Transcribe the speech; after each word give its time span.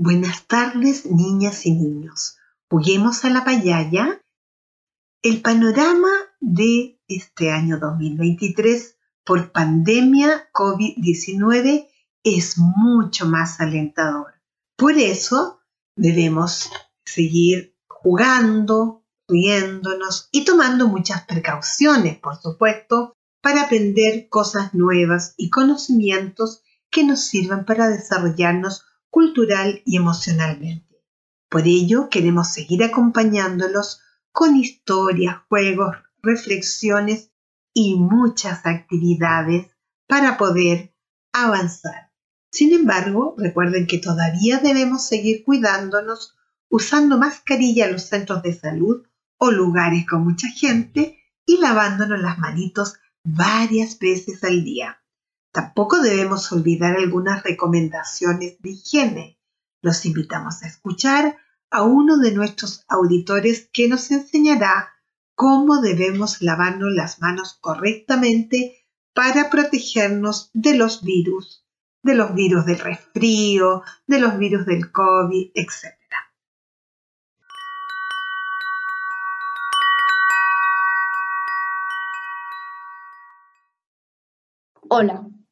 Buenas 0.00 0.46
tardes, 0.46 1.06
niñas 1.06 1.66
y 1.66 1.72
niños. 1.72 2.36
Juguemos 2.70 3.24
a 3.24 3.30
la 3.30 3.44
payaya. 3.44 4.22
El 5.22 5.42
panorama 5.42 6.08
de 6.38 7.00
este 7.08 7.50
año 7.50 7.80
2023 7.80 8.96
por 9.24 9.50
pandemia 9.50 10.50
COVID-19 10.52 11.88
es 12.22 12.58
mucho 12.58 13.26
más 13.26 13.58
alentador. 13.58 14.34
Por 14.76 14.92
eso 14.92 15.58
debemos 15.96 16.70
seguir 17.04 17.76
jugando, 17.88 19.02
riéndonos 19.26 20.28
y 20.30 20.44
tomando 20.44 20.86
muchas 20.86 21.24
precauciones, 21.24 22.16
por 22.18 22.40
supuesto, 22.40 23.16
para 23.42 23.62
aprender 23.62 24.28
cosas 24.28 24.74
nuevas 24.74 25.34
y 25.36 25.50
conocimientos 25.50 26.62
que 26.88 27.02
nos 27.02 27.24
sirvan 27.24 27.64
para 27.64 27.88
desarrollarnos 27.88 28.84
cultural 29.10 29.82
y 29.84 29.96
emocionalmente. 29.96 31.02
Por 31.48 31.66
ello, 31.66 32.08
queremos 32.10 32.52
seguir 32.52 32.84
acompañándolos 32.84 34.00
con 34.32 34.56
historias, 34.56 35.38
juegos, 35.48 35.96
reflexiones 36.22 37.30
y 37.72 37.94
muchas 37.94 38.66
actividades 38.66 39.68
para 40.06 40.36
poder 40.36 40.94
avanzar. 41.32 42.12
Sin 42.50 42.72
embargo, 42.72 43.34
recuerden 43.38 43.86
que 43.86 43.98
todavía 43.98 44.58
debemos 44.58 45.06
seguir 45.06 45.44
cuidándonos 45.44 46.36
usando 46.68 47.18
mascarilla 47.18 47.86
en 47.86 47.92
los 47.92 48.02
centros 48.02 48.42
de 48.42 48.54
salud 48.54 49.06
o 49.38 49.50
lugares 49.50 50.06
con 50.06 50.24
mucha 50.24 50.48
gente 50.48 51.18
y 51.46 51.58
lavándonos 51.60 52.20
las 52.20 52.38
manitos 52.38 52.94
varias 53.24 53.98
veces 53.98 54.42
al 54.44 54.64
día. 54.64 55.02
Tampoco 55.58 56.00
debemos 56.00 56.52
olvidar 56.52 56.96
algunas 56.96 57.42
recomendaciones 57.42 58.62
de 58.62 58.70
higiene. 58.70 59.36
Los 59.82 60.06
invitamos 60.06 60.62
a 60.62 60.68
escuchar 60.68 61.36
a 61.68 61.82
uno 61.82 62.18
de 62.18 62.30
nuestros 62.30 62.84
auditores 62.86 63.68
que 63.72 63.88
nos 63.88 64.12
enseñará 64.12 64.90
cómo 65.34 65.80
debemos 65.80 66.42
lavarnos 66.42 66.92
las 66.92 67.20
manos 67.20 67.58
correctamente 67.60 68.76
para 69.12 69.50
protegernos 69.50 70.50
de 70.54 70.76
los 70.76 71.02
virus, 71.02 71.64
de 72.04 72.14
los 72.14 72.32
virus 72.34 72.64
del 72.64 72.78
resfrío, 72.78 73.82
de 74.06 74.20
los 74.20 74.38
virus 74.38 74.64
del 74.64 74.92
COVID, 74.92 75.50
etc. 75.54 75.92
Hola, 84.90 85.27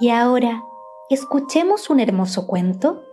Y 0.00 0.10
ahora, 0.10 0.62
escuchemos 1.10 1.90
un 1.90 2.00
hermoso 2.00 2.46
cuento. 2.46 3.04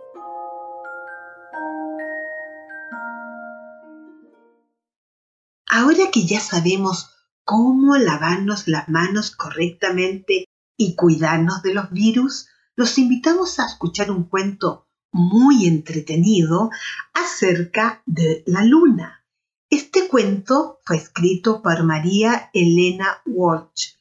Ahora 5.68 6.10
que 6.12 6.24
ya 6.26 6.40
sabemos 6.40 7.10
cómo 7.44 7.96
lavarnos 7.96 8.66
las 8.66 8.88
manos 8.88 9.30
correctamente 9.30 10.46
y 10.76 10.96
cuidarnos 10.96 11.62
de 11.62 11.74
los 11.74 11.90
virus, 11.90 12.48
los 12.76 12.96
invitamos 12.98 13.58
a 13.58 13.66
escuchar 13.66 14.10
un 14.10 14.24
cuento 14.24 14.88
muy 15.12 15.66
entretenido 15.66 16.70
acerca 17.12 18.02
de 18.06 18.42
la 18.46 18.64
luna. 18.64 19.24
Este 19.68 20.08
cuento 20.08 20.78
fue 20.84 20.96
escrito 20.96 21.62
por 21.62 21.84
María 21.84 22.50
Elena 22.54 23.22
Walsh 23.26 23.94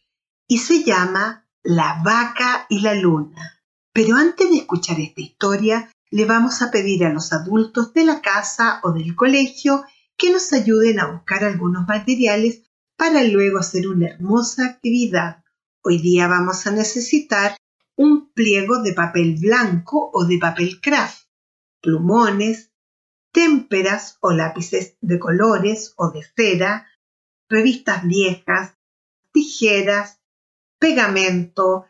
y 0.47 0.59
se 0.59 0.83
llama 0.83 1.48
la 1.63 2.01
vaca 2.03 2.65
y 2.69 2.81
la 2.81 2.93
luna. 2.93 3.61
Pero 3.93 4.15
antes 4.15 4.49
de 4.49 4.57
escuchar 4.57 4.99
esta 4.99 5.21
historia, 5.21 5.91
le 6.11 6.25
vamos 6.25 6.61
a 6.61 6.71
pedir 6.71 7.05
a 7.05 7.13
los 7.13 7.33
adultos 7.33 7.93
de 7.93 8.05
la 8.05 8.21
casa 8.21 8.79
o 8.83 8.91
del 8.91 9.15
colegio 9.15 9.83
que 10.17 10.31
nos 10.31 10.51
ayuden 10.53 10.99
a 10.99 11.11
buscar 11.11 11.43
algunos 11.43 11.87
materiales 11.87 12.63
para 12.97 13.23
luego 13.23 13.59
hacer 13.59 13.87
una 13.87 14.09
hermosa 14.09 14.65
actividad. 14.65 15.43
Hoy 15.81 15.99
día 15.99 16.27
vamos 16.27 16.67
a 16.67 16.71
necesitar 16.71 17.55
un 17.95 18.31
pliego 18.31 18.81
de 18.81 18.93
papel 18.93 19.37
blanco 19.39 20.09
o 20.13 20.25
de 20.25 20.37
papel 20.37 20.81
craft, 20.81 21.27
plumones, 21.81 22.71
témperas 23.31 24.17
o 24.21 24.31
lápices 24.31 24.97
de 25.01 25.19
colores 25.19 25.93
o 25.97 26.11
de 26.11 26.23
cera, 26.35 26.87
revistas 27.49 28.05
viejas, 28.05 28.75
tijeras, 29.31 30.18
pegamento, 30.79 31.85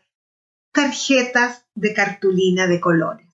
tarjetas 0.72 1.66
de 1.74 1.94
cartulina 1.94 2.66
de 2.66 2.80
colores. 2.80 3.26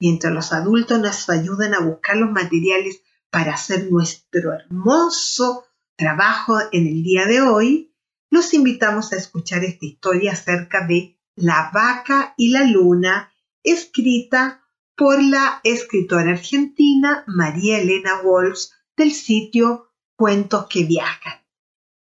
Mientras 0.00 0.32
los 0.32 0.52
adultos 0.52 0.98
nos 1.00 1.28
ayudan 1.28 1.74
a 1.74 1.80
buscar 1.80 2.16
los 2.16 2.30
materiales 2.30 3.02
para 3.30 3.54
hacer 3.54 3.90
nuestro 3.90 4.52
hermoso 4.52 5.64
trabajo 5.96 6.58
en 6.72 6.86
el 6.86 7.02
día 7.02 7.26
de 7.26 7.40
hoy, 7.40 7.94
los 8.30 8.54
invitamos 8.54 9.12
a 9.12 9.16
escuchar 9.16 9.64
esta 9.64 9.86
historia 9.86 10.32
acerca 10.32 10.86
de 10.86 11.18
La 11.36 11.70
vaca 11.72 12.34
y 12.36 12.50
la 12.50 12.64
luna, 12.64 13.32
escrita 13.62 14.64
por 14.96 15.22
la 15.22 15.60
escritora 15.64 16.32
argentina 16.32 17.24
María 17.26 17.78
Elena 17.78 18.20
Walsh 18.22 18.68
del 18.96 19.12
sitio 19.12 19.92
Cuentos 20.16 20.66
que 20.68 20.84
Viajan. 20.84 21.44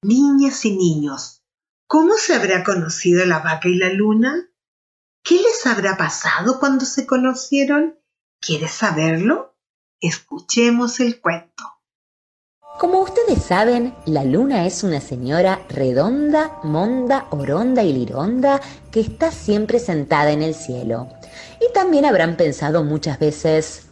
Niñas 0.02 0.64
y 0.64 0.76
niños, 0.76 1.39
¿Cómo 1.92 2.14
se 2.18 2.36
habrá 2.36 2.62
conocido 2.62 3.26
la 3.26 3.40
vaca 3.40 3.68
y 3.68 3.74
la 3.74 3.88
luna? 3.88 4.48
¿Qué 5.24 5.34
les 5.34 5.66
habrá 5.66 5.96
pasado 5.96 6.60
cuando 6.60 6.84
se 6.84 7.04
conocieron? 7.04 7.98
¿Quieres 8.40 8.70
saberlo? 8.70 9.56
Escuchemos 10.00 11.00
el 11.00 11.20
cuento. 11.20 11.64
Como 12.78 13.00
ustedes 13.00 13.42
saben, 13.42 13.92
la 14.06 14.22
luna 14.22 14.66
es 14.66 14.84
una 14.84 15.00
señora 15.00 15.62
redonda, 15.68 16.60
monda, 16.62 17.26
oronda 17.30 17.82
y 17.82 17.92
lironda 17.92 18.60
que 18.92 19.00
está 19.00 19.32
siempre 19.32 19.80
sentada 19.80 20.30
en 20.30 20.42
el 20.42 20.54
cielo. 20.54 21.08
Y 21.60 21.72
también 21.72 22.04
habrán 22.04 22.36
pensado 22.36 22.84
muchas 22.84 23.18
veces, 23.18 23.88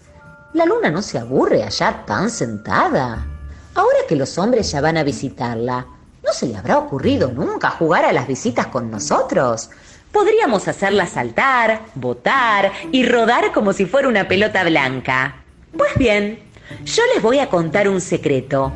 la 0.53 0.67
luna 0.67 0.93
no 0.93 1.03
se 1.03 1.19
aburre 1.19 1.65
allá 1.65 2.05
tan 2.07 2.31
sentada. 2.31 3.27
Ahora 3.75 3.99
que 4.09 4.15
los 4.15 4.39
hombres 4.39 4.71
ya 4.71 4.81
van 4.81 4.99
a 4.99 5.03
visitarla, 5.03 5.98
¿No 6.29 6.35
se 6.35 6.47
le 6.47 6.59
habrá 6.59 6.77
ocurrido 6.77 7.33
nunca 7.33 7.71
jugar 7.71 8.05
a 8.05 8.13
las 8.13 8.27
visitas 8.27 8.67
con 8.67 8.91
nosotros? 8.91 9.71
Podríamos 10.13 10.69
hacerla 10.69 11.07
saltar, 11.07 11.81
botar 11.95 12.71
y 12.93 13.07
rodar 13.07 13.51
como 13.51 13.73
si 13.73 13.87
fuera 13.87 14.09
una 14.09 14.29
pelota 14.29 14.63
blanca. 14.63 15.37
Pues 15.75 15.95
bien, 15.97 16.39
yo 16.85 17.03
les 17.15 17.23
voy 17.23 17.39
a 17.39 17.49
contar 17.49 17.89
un 17.89 18.03
secreto, 18.03 18.71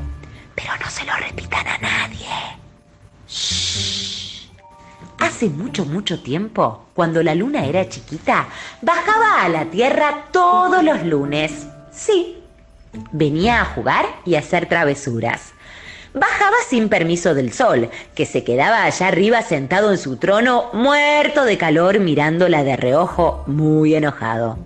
pero 0.54 0.70
no 0.82 0.88
se 0.88 1.04
lo 1.04 1.14
repitan 1.14 1.66
a 1.66 1.76
nadie. 1.76 2.26
Hace 5.18 5.50
mucho, 5.50 5.84
mucho 5.84 6.22
tiempo, 6.22 6.86
cuando 6.94 7.22
la 7.22 7.34
luna 7.34 7.66
era 7.66 7.86
chiquita, 7.86 8.48
bajaba 8.80 9.42
a 9.42 9.50
la 9.50 9.66
Tierra 9.66 10.28
todos 10.32 10.82
los 10.82 11.02
lunes. 11.04 11.66
Sí, 11.92 12.42
venía 13.12 13.60
a 13.60 13.66
jugar 13.66 14.06
y 14.24 14.36
a 14.36 14.38
hacer 14.38 14.70
travesuras. 14.70 15.52
Bajaba 16.14 16.56
sin 16.68 16.90
permiso 16.90 17.34
del 17.34 17.52
sol, 17.52 17.88
que 18.14 18.26
se 18.26 18.44
quedaba 18.44 18.84
allá 18.84 19.08
arriba 19.08 19.40
sentado 19.40 19.90
en 19.92 19.98
su 19.98 20.16
trono, 20.16 20.68
muerto 20.74 21.44
de 21.44 21.56
calor, 21.56 22.00
mirándola 22.00 22.64
de 22.64 22.76
reojo, 22.76 23.44
muy 23.46 23.94
enojado. 23.94 24.58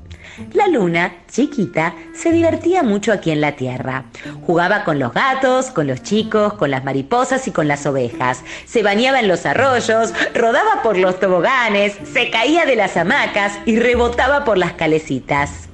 La 0.53 0.67
luna, 0.67 1.15
chiquita, 1.31 1.95
se 2.15 2.33
divertía 2.33 2.83
mucho 2.83 3.13
aquí 3.13 3.31
en 3.31 3.41
la 3.41 3.53
tierra. 3.53 4.05
Jugaba 4.45 4.85
con 4.85 4.99
los 4.99 5.15
gatos, 5.15 5.67
con 5.67 5.87
los 5.87 6.03
chicos, 6.03 6.55
con 6.55 6.71
las 6.71 6.85
mariposas 6.85 7.47
y 7.49 7.53
con 7.53 7.69
las 7.69 7.87
ovejas. 7.87 8.43
Se 8.67 8.83
bañaba 8.83 9.21
en 9.21 9.29
los 9.29 9.47
arroyos, 9.47 10.13
rodaba 10.35 10.83
por 10.83 10.99
los 10.99 11.19
toboganes, 11.21 11.97
se 12.13 12.29
caía 12.31 12.67
de 12.67 12.77
las 12.77 12.97
hamacas 12.97 13.59
y 13.65 13.79
rebotaba 13.79 14.45
por 14.45 14.59
las 14.59 14.73
calecitas. 14.73 15.69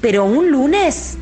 Pero 0.00 0.24
un 0.26 0.50
lunes... 0.50 1.16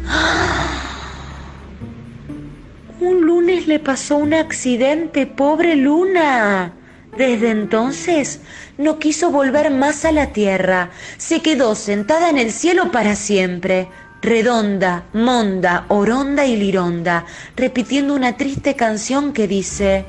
Un 3.03 3.23
lunes 3.23 3.67
le 3.67 3.81
pasó 3.81 4.17
un 4.17 4.33
accidente, 4.33 5.27
pobre 5.27 5.75
Luna. 5.75 6.73
Desde 7.17 7.51
entonces 7.51 8.39
no 8.79 9.01
quiso 9.01 9.33
volver 9.33 9.73
más 9.73 10.05
a 10.05 10.13
la 10.13 10.29
tierra, 10.29 10.91
se 11.17 11.43
quedó 11.43 11.75
sentada 11.75 12.31
en 12.31 12.39
el 12.39 12.53
cielo 12.53 12.93
para 12.93 13.17
siempre, 13.17 13.89
redonda, 14.23 15.03
monda, 15.13 15.85
oronda 15.89 16.47
y 16.47 16.55
lironda, 16.55 17.27
repitiendo 17.57 18.15
una 18.15 18.37
triste 18.37 18.77
canción 18.77 19.33
que 19.33 19.49
dice, 19.49 20.05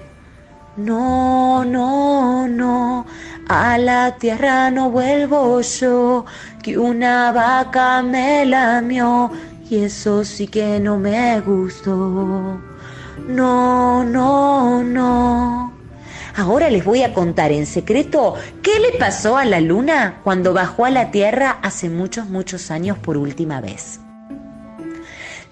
no, 0.78 1.66
no, 1.66 2.48
no, 2.48 3.08
a 3.50 3.80
la 3.80 4.18
tierra 4.18 4.70
no 4.70 4.92
vuelvo 4.92 5.62
yo, 5.62 6.26
que 6.62 6.78
una 6.78 7.32
vaca 7.32 8.04
me 8.04 8.46
lamió 8.46 9.32
y 9.68 9.78
eso 9.84 10.24
sí 10.24 10.46
que 10.46 10.80
no 10.80 11.00
me 11.00 11.40
gustó. 11.42 12.73
No, 13.28 14.04
no, 14.04 14.84
no. 14.84 15.74
Ahora 16.36 16.70
les 16.70 16.84
voy 16.84 17.04
a 17.04 17.14
contar 17.14 17.52
en 17.52 17.66
secreto 17.66 18.34
qué 18.62 18.80
le 18.80 18.98
pasó 18.98 19.38
a 19.38 19.46
la 19.46 19.62
luna 19.62 20.20
cuando 20.24 20.54
bajó 20.54 20.86
a 20.86 20.90
la 20.90 21.12
Tierra 21.12 21.60
hace 21.62 21.90
muchos, 21.90 22.28
muchos 22.28 22.70
años 22.70 22.98
por 22.98 23.18
última 23.18 23.62
vez. 23.62 24.00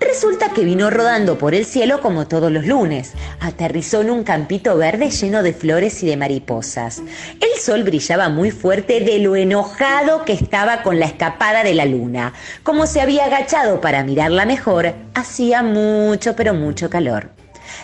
Resulta 0.02 0.52
que 0.52 0.66
vino 0.66 0.90
rodando 0.90 1.38
por 1.38 1.54
el 1.54 1.64
cielo 1.64 2.02
como 2.02 2.28
todos 2.28 2.52
los 2.52 2.66
lunes. 2.66 3.14
Aterrizó 3.40 4.02
en 4.02 4.10
un 4.10 4.24
campito 4.24 4.76
verde 4.76 5.12
lleno 5.12 5.44
de 5.44 5.54
flores 5.54 6.02
y 6.04 6.08
de 6.08 6.18
mariposas. 6.18 7.02
El 7.40 7.62
sol 7.62 7.84
brillaba 7.84 8.28
muy 8.28 8.52
fuerte 8.52 9.00
de 9.00 9.20
lo 9.20 9.36
enojado 9.36 10.26
que 10.26 10.34
estaba 10.34 10.82
con 10.82 11.00
la 11.00 11.06
escapada 11.06 11.64
de 11.64 11.76
la 11.76 11.86
luna. 11.86 12.34
Como 12.64 12.88
se 12.88 13.00
había 13.00 13.26
agachado 13.26 13.80
para 13.80 14.04
mirarla 14.04 14.46
mejor, 14.46 14.94
hacía 15.14 15.62
mucho, 15.62 16.36
pero 16.36 16.56
mucho 16.56 16.90
calor. 16.90 17.41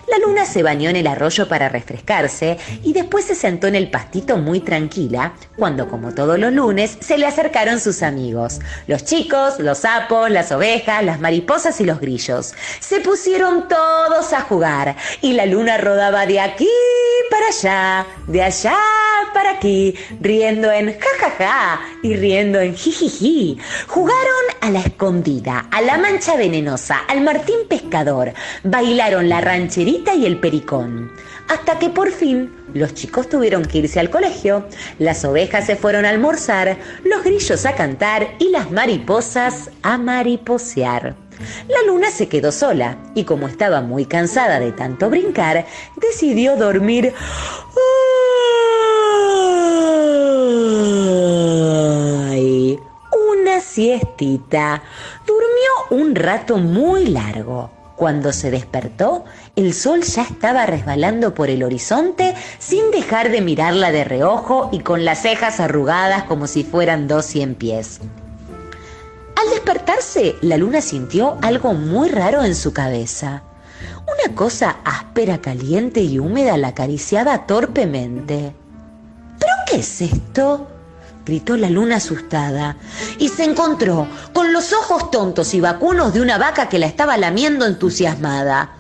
La 0.07 0.17
luna 0.25 0.45
se 0.45 0.63
bañó 0.63 0.89
en 0.89 0.95
el 0.95 1.07
arroyo 1.07 1.47
para 1.47 1.69
refrescarse 1.69 2.57
y 2.83 2.93
después 2.93 3.25
se 3.25 3.35
sentó 3.35 3.67
en 3.67 3.75
el 3.75 3.89
pastito 3.89 4.37
muy 4.37 4.59
tranquila, 4.59 5.33
cuando 5.57 5.87
como 5.87 6.13
todos 6.13 6.39
los 6.39 6.53
lunes 6.53 6.97
se 6.99 7.17
le 7.17 7.25
acercaron 7.25 7.79
sus 7.79 8.03
amigos, 8.03 8.59
los 8.87 9.03
chicos, 9.03 9.59
los 9.59 9.79
sapos, 9.79 10.29
las 10.29 10.51
ovejas, 10.51 11.03
las 11.03 11.19
mariposas 11.19 11.79
y 11.81 11.85
los 11.85 11.99
grillos. 11.99 12.53
Se 12.79 12.99
pusieron 12.99 13.67
todos 13.67 14.33
a 14.33 14.41
jugar 14.41 14.95
y 15.21 15.33
la 15.33 15.45
luna 15.45 15.77
rodaba 15.77 16.25
de 16.25 16.39
aquí 16.39 16.69
para 17.29 17.47
allá, 17.47 18.07
de 18.27 18.43
allá 18.43 18.77
para 19.33 19.51
aquí, 19.51 19.95
riendo 20.21 20.71
en 20.71 20.97
jajaja 20.97 21.29
ja, 21.37 21.45
ja, 21.45 21.81
y 22.01 22.15
riendo 22.15 22.59
en 22.59 22.75
jijiji. 22.75 23.57
Jugaron 23.87 24.45
a 24.61 24.69
la 24.69 24.79
escondida, 24.79 25.67
a 25.71 25.81
la 25.81 25.97
mancha 25.97 26.35
venenosa, 26.35 26.99
al 27.07 27.21
martín 27.21 27.67
pescador, 27.67 28.33
bailaron 28.63 29.29
la 29.29 29.41
y 29.77 30.25
el 30.25 30.39
pericón. 30.39 31.11
Hasta 31.49 31.77
que 31.77 31.89
por 31.89 32.11
fin 32.11 32.51
los 32.73 32.95
chicos 32.95 33.29
tuvieron 33.29 33.63
que 33.63 33.77
irse 33.77 33.99
al 33.99 34.09
colegio, 34.09 34.65
las 34.97 35.23
ovejas 35.23 35.67
se 35.67 35.75
fueron 35.75 36.03
a 36.05 36.09
almorzar, 36.09 36.77
los 37.03 37.23
grillos 37.23 37.65
a 37.65 37.75
cantar 37.75 38.35
y 38.39 38.49
las 38.49 38.71
mariposas 38.71 39.69
a 39.83 39.99
mariposear. 39.99 41.15
La 41.67 41.83
luna 41.85 42.09
se 42.09 42.27
quedó 42.27 42.51
sola 42.51 42.97
y 43.13 43.23
como 43.23 43.47
estaba 43.47 43.81
muy 43.81 44.05
cansada 44.05 44.59
de 44.59 44.71
tanto 44.71 45.11
brincar, 45.11 45.67
decidió 45.97 46.55
dormir 46.55 47.13
¡Ay! 52.31 52.79
una 53.29 53.59
siestita. 53.59 54.81
Durmió 55.27 56.03
un 56.03 56.15
rato 56.15 56.57
muy 56.57 57.05
largo. 57.05 57.76
Cuando 57.97 58.31
se 58.31 58.51
despertó, 58.51 59.25
el 59.55 59.73
sol 59.73 60.03
ya 60.03 60.21
estaba 60.21 60.67
resbalando 60.67 61.33
por 61.33 61.49
el 61.49 61.63
horizonte 61.63 62.35
sin 62.59 62.91
dejar 62.91 63.31
de 63.31 63.41
mirarla 63.41 63.91
de 63.91 64.03
reojo 64.03 64.69
y 64.71 64.81
con 64.81 65.03
las 65.03 65.23
cejas 65.23 65.59
arrugadas 65.59 66.25
como 66.25 66.45
si 66.45 66.63
fueran 66.63 67.07
dos 67.07 67.25
cien 67.25 67.55
pies. 67.55 67.99
Al 69.35 69.49
despertarse, 69.49 70.35
la 70.41 70.57
luna 70.57 70.81
sintió 70.81 71.39
algo 71.41 71.73
muy 71.73 72.09
raro 72.09 72.43
en 72.43 72.53
su 72.53 72.71
cabeza. 72.71 73.41
Una 74.05 74.35
cosa 74.35 74.77
áspera, 74.85 75.41
caliente 75.41 76.01
y 76.01 76.19
húmeda 76.19 76.55
la 76.55 76.67
acariciaba 76.69 77.47
torpemente. 77.47 78.53
¿Pero 79.39 79.53
qué 79.65 79.77
es 79.77 80.01
esto? 80.01 80.67
Gritó 81.27 81.57
la 81.57 81.69
luna 81.69 81.97
asustada, 81.97 82.77
y 83.19 83.27
se 83.27 83.43
encontró 83.43 84.07
con 84.33 84.53
los 84.53 84.71
ojos 84.71 85.11
tontos 85.11 85.53
y 85.53 85.59
vacunos 85.59 86.13
de 86.13 86.21
una 86.21 86.37
vaca 86.37 86.69
que 86.69 86.79
la 86.79 86.85
estaba 86.85 87.17
lamiendo 87.17 87.65
entusiasmada. 87.65 88.71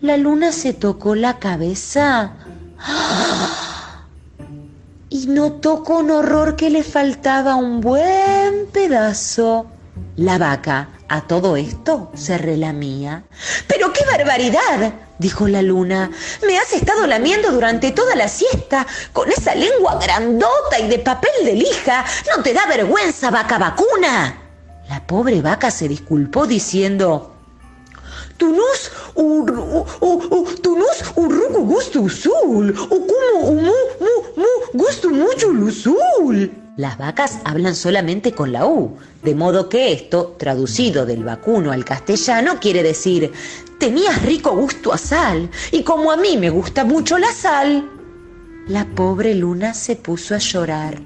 La 0.00 0.16
luna 0.16 0.50
se 0.50 0.72
tocó 0.72 1.14
la 1.14 1.38
cabeza 1.38 2.32
y 5.08 5.28
notó 5.28 5.84
con 5.84 6.10
horror 6.10 6.56
que 6.56 6.70
le 6.70 6.82
faltaba 6.82 7.54
un 7.54 7.80
buen 7.80 8.66
pedazo. 8.72 9.66
La 10.16 10.38
vaca, 10.38 10.88
a 11.08 11.20
todo 11.20 11.56
esto, 11.56 12.10
se 12.14 12.36
relamía. 12.36 13.22
¡Pero 14.02 14.16
qué 14.16 14.24
barbaridad! 14.24 14.92
dijo 15.18 15.46
la 15.46 15.62
luna. 15.62 16.10
Me 16.46 16.58
has 16.58 16.72
estado 16.72 17.06
lamiendo 17.06 17.52
durante 17.52 17.92
toda 17.92 18.16
la 18.16 18.28
siesta 18.28 18.86
con 19.12 19.30
esa 19.30 19.54
lengua 19.54 19.98
grandota 20.02 20.80
y 20.80 20.88
de 20.88 20.98
papel 20.98 21.30
de 21.44 21.54
lija. 21.54 22.04
¿No 22.34 22.42
te 22.42 22.52
da 22.52 22.66
vergüenza, 22.66 23.30
vaca 23.30 23.58
vacuna? 23.58 24.36
La 24.88 25.06
pobre 25.06 25.40
vaca 25.40 25.70
se 25.70 25.88
disculpó 25.88 26.46
diciendo, 26.46 27.34
Tunus 28.36 28.90
tunus 30.62 31.12
urruku 31.14 31.64
gusto 31.66 32.06
azul, 32.06 32.74
o 32.76 32.88
como 32.88 33.52
mu, 33.52 33.72
mu, 34.36 34.46
gusto 34.72 35.10
mucho. 35.10 35.48
Las 36.78 36.96
vacas 36.96 37.40
hablan 37.44 37.74
solamente 37.74 38.32
con 38.32 38.50
la 38.50 38.64
U, 38.64 38.96
de 39.22 39.34
modo 39.34 39.68
que 39.68 39.92
esto, 39.92 40.36
traducido 40.38 41.04
del 41.04 41.22
vacuno 41.22 41.70
al 41.70 41.84
castellano, 41.84 42.58
quiere 42.60 42.82
decir, 42.82 43.30
tenías 43.78 44.22
rico 44.22 44.56
gusto 44.56 44.90
a 44.90 44.96
sal, 44.96 45.50
y 45.70 45.82
como 45.82 46.10
a 46.10 46.16
mí 46.16 46.38
me 46.38 46.48
gusta 46.48 46.86
mucho 46.86 47.18
la 47.18 47.30
sal. 47.30 47.90
La 48.68 48.86
pobre 48.86 49.34
luna 49.34 49.74
se 49.74 49.96
puso 49.96 50.34
a 50.34 50.38
llorar. 50.38 50.98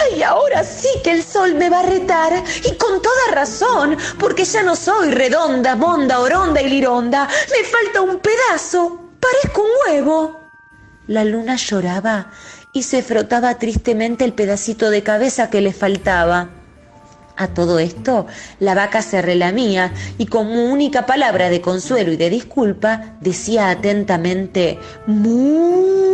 ¡Ay, 0.00 0.22
ahora 0.22 0.64
sí 0.64 0.88
que 1.04 1.12
el 1.12 1.22
sol 1.22 1.54
me 1.54 1.68
va 1.68 1.80
a 1.80 1.86
retar! 1.86 2.42
Y 2.64 2.74
con 2.76 3.02
toda 3.02 3.34
razón, 3.34 3.98
porque 4.18 4.46
ya 4.46 4.62
no 4.62 4.76
soy 4.76 5.10
redonda, 5.10 5.76
monda, 5.76 6.20
oronda 6.20 6.62
y 6.62 6.70
lironda. 6.70 7.28
Me 7.50 7.64
falta 7.64 8.00
un 8.00 8.18
pedazo. 8.18 8.98
Parezco 9.20 9.62
un 9.62 9.70
huevo. 9.86 10.40
La 11.06 11.24
luna 11.24 11.56
lloraba 11.56 12.30
y 12.72 12.82
se 12.82 13.02
frotaba 13.02 13.58
tristemente 13.58 14.24
el 14.24 14.32
pedacito 14.32 14.90
de 14.90 15.02
cabeza 15.02 15.50
que 15.50 15.60
le 15.60 15.72
faltaba. 15.72 16.50
A 17.36 17.46
todo 17.48 17.78
esto, 17.78 18.26
la 18.58 18.74
vaca 18.74 19.00
se 19.00 19.22
relamía 19.22 19.92
y 20.18 20.26
como 20.26 20.64
única 20.64 21.06
palabra 21.06 21.50
de 21.50 21.60
consuelo 21.60 22.10
y 22.10 22.16
de 22.16 22.30
disculpa 22.30 23.14
decía 23.20 23.70
atentamente 23.70 24.78
¡Mu! 25.06 26.08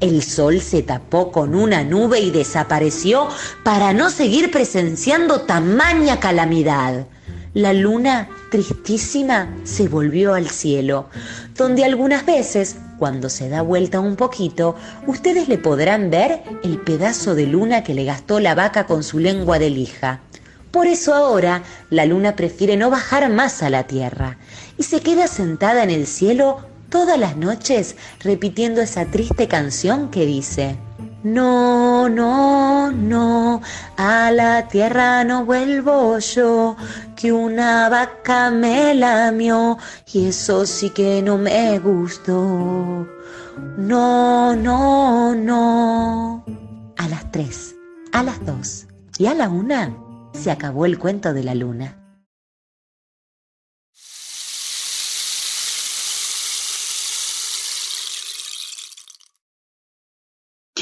El 0.00 0.22
sol 0.22 0.60
se 0.60 0.82
tapó 0.82 1.32
con 1.32 1.54
una 1.54 1.84
nube 1.84 2.20
y 2.20 2.30
desapareció 2.30 3.28
para 3.64 3.94
no 3.94 4.10
seguir 4.10 4.50
presenciando 4.50 5.42
tamaña 5.42 6.20
calamidad. 6.20 7.06
La 7.54 7.72
luna, 7.72 8.28
tristísima, 8.50 9.54
se 9.64 9.88
volvió 9.88 10.34
al 10.34 10.50
cielo, 10.50 11.08
donde 11.56 11.84
algunas 11.84 12.26
veces 12.26 12.76
Cuando 13.02 13.30
se 13.30 13.48
da 13.48 13.62
vuelta 13.62 13.98
un 13.98 14.14
poquito, 14.14 14.76
ustedes 15.08 15.48
le 15.48 15.58
podrán 15.58 16.08
ver 16.08 16.44
el 16.62 16.78
pedazo 16.78 17.34
de 17.34 17.48
luna 17.48 17.82
que 17.82 17.94
le 17.94 18.04
gastó 18.04 18.38
la 18.38 18.54
vaca 18.54 18.86
con 18.86 19.02
su 19.02 19.18
lengua 19.18 19.58
de 19.58 19.70
lija. 19.70 20.20
Por 20.70 20.86
eso 20.86 21.12
ahora 21.12 21.64
la 21.90 22.06
luna 22.06 22.36
prefiere 22.36 22.76
no 22.76 22.90
bajar 22.90 23.28
más 23.28 23.60
a 23.64 23.70
la 23.70 23.88
tierra 23.88 24.38
y 24.78 24.84
se 24.84 25.00
queda 25.00 25.26
sentada 25.26 25.82
en 25.82 25.90
el 25.90 26.06
cielo 26.06 26.58
todas 26.90 27.18
las 27.18 27.36
noches 27.36 27.96
repitiendo 28.20 28.80
esa 28.80 29.06
triste 29.06 29.48
canción 29.48 30.08
que 30.08 30.24
dice, 30.24 30.76
no, 31.22 32.08
no, 32.08 32.90
no, 32.90 33.60
a 33.96 34.30
la 34.32 34.66
tierra 34.66 35.22
no 35.22 35.44
vuelvo 35.44 36.18
yo, 36.18 36.76
que 37.14 37.32
una 37.32 37.88
vaca 37.88 38.50
me 38.50 38.94
lamió 38.94 39.78
y 40.12 40.26
eso 40.26 40.66
sí 40.66 40.90
que 40.90 41.22
no 41.22 41.38
me 41.38 41.78
gustó. 41.78 43.06
No, 43.76 44.56
no, 44.56 45.34
no. 45.34 46.44
A 46.96 47.08
las 47.08 47.30
tres, 47.30 47.76
a 48.12 48.22
las 48.22 48.44
dos 48.44 48.86
y 49.18 49.26
a 49.26 49.34
la 49.34 49.48
una 49.48 49.96
se 50.32 50.50
acabó 50.50 50.86
el 50.86 50.98
cuento 50.98 51.32
de 51.32 51.44
la 51.44 51.54
luna. 51.54 52.01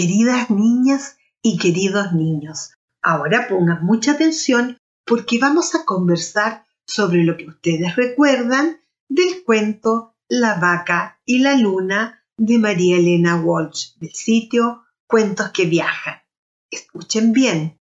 Queridas 0.00 0.48
niñas 0.48 1.18
y 1.42 1.58
queridos 1.58 2.14
niños, 2.14 2.70
ahora 3.02 3.48
pongan 3.50 3.84
mucha 3.84 4.12
atención 4.12 4.78
porque 5.04 5.38
vamos 5.38 5.74
a 5.74 5.84
conversar 5.84 6.64
sobre 6.86 7.22
lo 7.22 7.36
que 7.36 7.46
ustedes 7.46 7.96
recuerdan 7.96 8.80
del 9.10 9.44
cuento 9.44 10.16
La 10.26 10.54
vaca 10.54 11.20
y 11.26 11.40
la 11.40 11.54
luna 11.54 12.24
de 12.38 12.58
María 12.58 12.96
Elena 12.96 13.36
Walsh 13.36 13.98
del 13.98 14.14
sitio 14.14 14.84
Cuentos 15.06 15.50
que 15.50 15.66
viajan. 15.66 16.22
Escuchen 16.70 17.34
bien. 17.34 17.78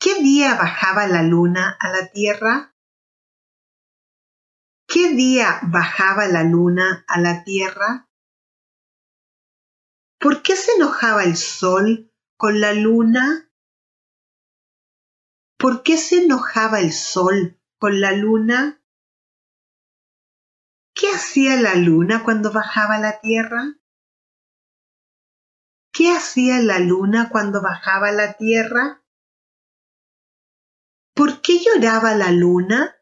¿Qué 0.00 0.20
día 0.24 0.56
bajaba 0.56 1.06
la 1.06 1.22
luna 1.22 1.76
a 1.78 1.88
la 1.92 2.10
Tierra? 2.10 2.74
¿Qué 4.88 5.10
día 5.14 5.60
bajaba 5.68 6.26
la 6.26 6.42
luna 6.42 7.04
a 7.06 7.20
la 7.20 7.44
Tierra? 7.44 8.08
¿Por 10.22 10.44
qué 10.44 10.54
se 10.54 10.70
enojaba 10.76 11.24
el 11.24 11.36
sol 11.36 12.12
con 12.36 12.60
la 12.60 12.72
luna? 12.74 13.50
¿Por 15.58 15.82
qué 15.82 15.96
se 15.96 16.22
enojaba 16.22 16.78
el 16.78 16.92
sol 16.92 17.60
con 17.76 18.00
la 18.00 18.12
luna? 18.12 18.80
¿Qué 20.94 21.08
hacía 21.08 21.60
la 21.60 21.74
luna 21.74 22.22
cuando 22.22 22.52
bajaba 22.52 22.98
la 22.98 23.20
tierra? 23.20 23.80
¿Qué 25.92 26.12
hacía 26.12 26.60
la 26.60 26.78
luna 26.78 27.28
cuando 27.28 27.60
bajaba 27.60 28.12
la 28.12 28.34
tierra? 28.34 29.04
¿Por 31.16 31.42
qué 31.42 31.58
lloraba 31.58 32.14
la 32.14 32.30
luna? 32.30 32.96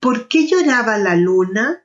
¿Por 0.00 0.26
qué 0.26 0.48
lloraba 0.48 0.98
la 0.98 1.14
luna? 1.14 1.83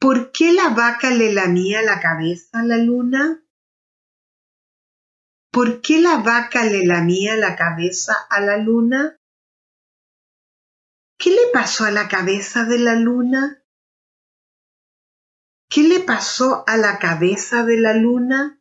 ¿Por 0.00 0.32
qué 0.32 0.52
la 0.52 0.70
vaca 0.70 1.10
le 1.10 1.32
lamía 1.32 1.82
la 1.82 2.00
cabeza 2.00 2.60
a 2.60 2.64
la 2.64 2.78
luna? 2.78 3.44
¿Por 5.52 5.82
qué 5.82 6.00
la 6.00 6.18
vaca 6.18 6.64
le 6.64 6.86
lamía 6.86 7.36
la 7.36 7.54
cabeza 7.54 8.14
a 8.30 8.40
la 8.40 8.56
luna? 8.56 9.18
¿Qué 11.18 11.30
le 11.30 11.52
pasó 11.52 11.84
a 11.84 11.90
la 11.90 12.08
cabeza 12.08 12.64
de 12.64 12.78
la 12.78 12.94
luna? 12.94 13.62
¿Qué 15.68 15.82
le 15.82 16.00
pasó 16.00 16.64
a 16.66 16.76
la 16.76 16.98
cabeza 16.98 17.64
de 17.64 17.78
la 17.78 17.94
luna? 17.94 18.60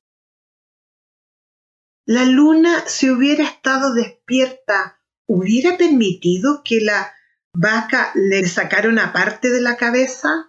la 2.09 2.25
luna, 2.25 2.87
si 2.87 3.11
hubiera 3.11 3.43
estado 3.43 3.93
despierta, 3.93 4.99
hubiera 5.27 5.77
permitido 5.77 6.63
que 6.65 6.81
la 6.81 7.13
vaca 7.53 8.11
le 8.15 8.47
sacara 8.47 8.89
una 8.89 9.13
parte 9.13 9.51
de 9.51 9.61
la 9.61 9.77
cabeza? 9.77 10.48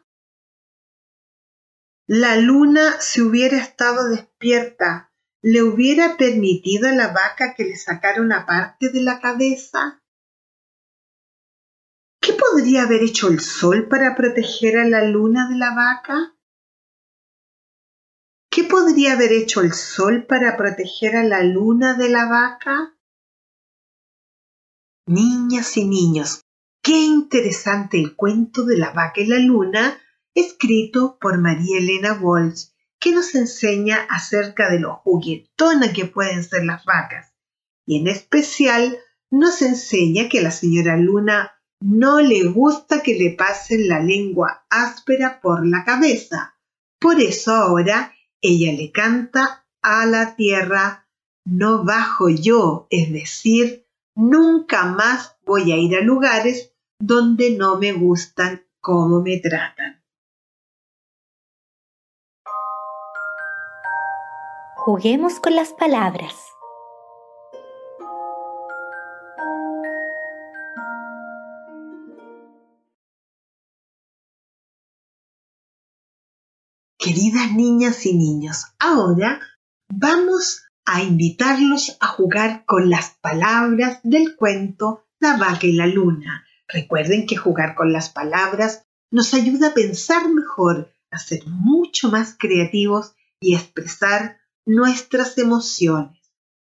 La 2.12 2.34
luna, 2.34 3.00
si 3.00 3.22
hubiera 3.22 3.56
estado 3.58 4.08
despierta, 4.08 5.12
¿le 5.42 5.62
hubiera 5.62 6.16
permitido 6.16 6.88
a 6.88 6.92
la 6.92 7.12
vaca 7.12 7.54
que 7.54 7.62
le 7.62 7.76
sacara 7.76 8.20
una 8.20 8.46
parte 8.46 8.88
de 8.88 9.00
la 9.00 9.20
cabeza? 9.20 10.02
¿Qué 12.20 12.32
podría 12.32 12.82
haber 12.82 13.04
hecho 13.04 13.28
el 13.28 13.38
sol 13.38 13.86
para 13.86 14.16
proteger 14.16 14.78
a 14.78 14.88
la 14.88 15.04
luna 15.04 15.48
de 15.48 15.54
la 15.54 15.72
vaca? 15.72 16.36
¿Qué 18.50 18.64
podría 18.64 19.12
haber 19.12 19.30
hecho 19.30 19.60
el 19.60 19.72
sol 19.72 20.26
para 20.26 20.56
proteger 20.56 21.14
a 21.14 21.22
la 21.22 21.44
luna 21.44 21.94
de 21.94 22.08
la 22.08 22.26
vaca? 22.26 22.98
Niñas 25.06 25.76
y 25.76 25.86
niños, 25.86 26.44
qué 26.82 27.04
interesante 27.04 28.00
el 28.00 28.16
cuento 28.16 28.64
de 28.64 28.78
la 28.78 28.90
vaca 28.90 29.20
y 29.20 29.26
la 29.26 29.38
luna, 29.38 29.96
escrito 30.34 31.18
por 31.20 31.38
María 31.38 31.78
Elena 31.78 32.18
Walsh, 32.20 32.66
que 32.98 33.12
nos 33.12 33.34
enseña 33.34 34.06
acerca 34.10 34.70
de 34.70 34.80
lo 34.80 34.96
juguetonas 34.96 35.92
que 35.92 36.04
pueden 36.04 36.44
ser 36.44 36.64
las 36.64 36.84
vacas. 36.84 37.32
Y 37.86 38.00
en 38.00 38.08
especial 38.08 38.98
nos 39.30 39.62
enseña 39.62 40.28
que 40.28 40.40
a 40.40 40.42
la 40.42 40.50
señora 40.50 40.96
Luna 40.96 41.52
no 41.80 42.20
le 42.20 42.44
gusta 42.44 43.02
que 43.02 43.14
le 43.14 43.30
pasen 43.30 43.88
la 43.88 44.00
lengua 44.00 44.66
áspera 44.68 45.40
por 45.40 45.66
la 45.66 45.84
cabeza. 45.84 46.58
Por 47.00 47.20
eso 47.20 47.52
ahora 47.52 48.12
ella 48.42 48.72
le 48.72 48.92
canta 48.92 49.66
a 49.82 50.04
la 50.04 50.36
tierra, 50.36 51.08
no 51.46 51.84
bajo 51.84 52.28
yo, 52.28 52.86
es 52.90 53.10
decir, 53.10 53.86
nunca 54.14 54.84
más 54.84 55.36
voy 55.46 55.72
a 55.72 55.76
ir 55.76 55.96
a 55.96 56.02
lugares 56.02 56.74
donde 57.00 57.56
no 57.56 57.78
me 57.78 57.92
gustan 57.92 58.62
cómo 58.80 59.22
me 59.22 59.38
tratan. 59.38 59.99
Juguemos 64.82 65.40
con 65.40 65.54
las 65.54 65.74
palabras. 65.74 66.34
Queridas 76.98 77.52
niñas 77.52 78.06
y 78.06 78.14
niños, 78.16 78.64
ahora 78.78 79.40
vamos 79.92 80.64
a 80.86 81.02
invitarlos 81.02 81.98
a 82.00 82.06
jugar 82.06 82.64
con 82.64 82.88
las 82.88 83.18
palabras 83.20 84.00
del 84.02 84.34
cuento 84.34 85.04
La 85.18 85.36
vaca 85.36 85.66
y 85.66 85.74
la 85.74 85.88
luna. 85.88 86.46
Recuerden 86.66 87.26
que 87.26 87.36
jugar 87.36 87.74
con 87.74 87.92
las 87.92 88.08
palabras 88.08 88.86
nos 89.10 89.34
ayuda 89.34 89.68
a 89.68 89.74
pensar 89.74 90.30
mejor, 90.30 90.90
a 91.10 91.18
ser 91.18 91.46
mucho 91.46 92.10
más 92.10 92.34
creativos 92.38 93.14
y 93.40 93.54
expresar 93.54 94.39
nuestras 94.66 95.38
emociones. 95.38 96.18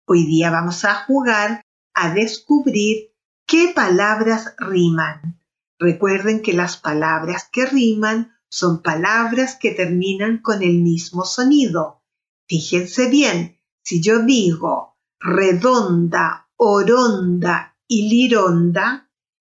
Hoy 0.06 0.24
día 0.26 0.50
vamos 0.50 0.84
a 0.84 1.04
jugar 1.04 1.62
a 1.94 2.14
descubrir 2.14 3.12
qué 3.46 3.72
palabras 3.74 4.54
riman. 4.58 5.40
Recuerden 5.78 6.42
que 6.42 6.52
las 6.52 6.76
palabras 6.76 7.48
que 7.50 7.66
riman 7.66 8.32
son 8.48 8.82
palabras 8.82 9.56
que 9.56 9.72
terminan 9.72 10.38
con 10.38 10.62
el 10.62 10.78
mismo 10.82 11.24
sonido. 11.24 12.02
Fíjense 12.46 13.08
bien, 13.08 13.58
si 13.82 14.02
yo 14.02 14.20
digo 14.20 14.96
redonda, 15.18 16.48
oronda 16.56 17.76
y 17.86 18.08
lironda, 18.08 19.08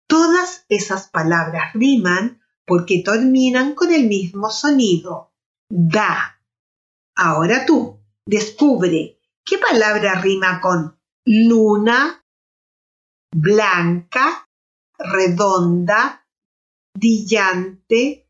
todas 0.07 0.65
esas 0.69 1.07
palabras 1.07 1.73
riman 1.73 2.41
porque 2.65 3.01
terminan 3.03 3.73
con 3.75 3.91
el 3.91 4.07
mismo 4.07 4.49
sonido. 4.49 5.33
Da. 5.69 6.39
Ahora 7.15 7.65
tú, 7.65 8.02
descubre 8.25 9.19
qué 9.45 9.57
palabra 9.57 10.21
rima 10.21 10.61
con 10.61 10.99
luna, 11.25 12.25
blanca, 13.31 14.49
redonda, 14.97 16.27
brillante, 16.93 18.29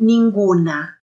ninguna. 0.00 1.02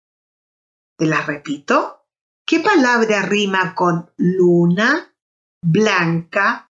Te 0.98 1.06
la 1.06 1.22
repito. 1.22 2.00
¿Qué 2.46 2.60
palabra 2.60 3.22
rima 3.22 3.74
con 3.74 4.12
luna, 4.18 5.16
blanca, 5.62 6.70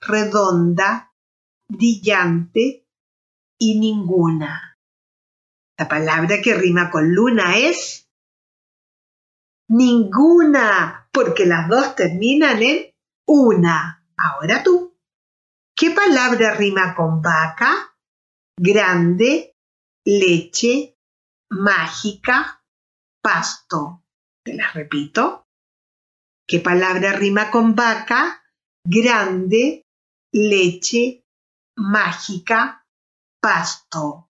redonda, 0.00 1.14
brillante 1.68 2.88
y 3.58 3.78
ninguna? 3.78 4.78
La 5.78 5.88
palabra 5.88 6.42
que 6.42 6.54
rima 6.54 6.90
con 6.90 7.14
luna 7.14 7.56
es 7.56 8.11
ninguna, 9.72 11.08
porque 11.12 11.46
las 11.46 11.68
dos 11.68 11.96
terminan 11.96 12.62
en 12.62 12.94
una. 13.26 14.06
Ahora 14.16 14.62
tú. 14.62 14.96
¿Qué 15.74 15.90
palabra 15.90 16.54
rima 16.54 16.94
con 16.94 17.22
vaca, 17.22 17.96
grande, 18.56 19.56
leche, 20.04 20.98
mágica, 21.50 22.62
pasto. 23.22 24.04
Te 24.44 24.54
las 24.54 24.74
repito. 24.74 25.48
¿Qué 26.46 26.60
palabra 26.60 27.12
rima 27.12 27.50
con 27.50 27.74
vaca? 27.74 28.42
Grande, 28.84 29.86
leche, 30.32 31.24
mágica, 31.76 32.86
pasto. 33.40 34.30